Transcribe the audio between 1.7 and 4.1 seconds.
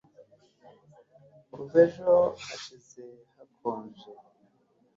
ejo hashize hakonje